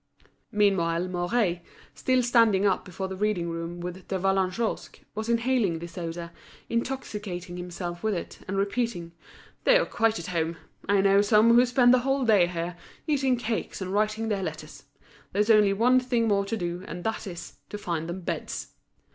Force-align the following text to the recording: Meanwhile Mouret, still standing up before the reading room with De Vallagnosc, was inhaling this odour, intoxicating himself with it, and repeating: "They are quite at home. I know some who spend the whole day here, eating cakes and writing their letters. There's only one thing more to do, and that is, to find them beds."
Meanwhile 0.51 1.07
Mouret, 1.09 1.61
still 1.93 2.23
standing 2.23 2.65
up 2.65 2.83
before 2.83 3.07
the 3.07 3.15
reading 3.15 3.49
room 3.51 3.79
with 3.79 4.07
De 4.07 4.17
Vallagnosc, 4.17 4.99
was 5.13 5.29
inhaling 5.29 5.77
this 5.77 5.95
odour, 5.95 6.31
intoxicating 6.69 7.55
himself 7.57 8.01
with 8.01 8.15
it, 8.15 8.39
and 8.47 8.57
repeating: 8.57 9.11
"They 9.63 9.77
are 9.77 9.85
quite 9.85 10.17
at 10.17 10.25
home. 10.33 10.57
I 10.89 11.01
know 11.01 11.21
some 11.21 11.53
who 11.53 11.63
spend 11.67 11.93
the 11.93 11.99
whole 11.99 12.25
day 12.25 12.47
here, 12.47 12.77
eating 13.05 13.37
cakes 13.37 13.79
and 13.79 13.93
writing 13.93 14.29
their 14.29 14.41
letters. 14.41 14.85
There's 15.33 15.51
only 15.51 15.71
one 15.71 15.99
thing 15.99 16.27
more 16.27 16.45
to 16.45 16.57
do, 16.57 16.83
and 16.87 17.03
that 17.03 17.27
is, 17.27 17.57
to 17.69 17.77
find 17.77 18.09
them 18.09 18.21
beds." 18.21 18.73